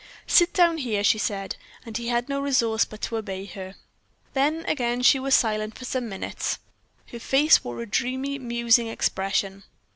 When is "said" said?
1.19-1.57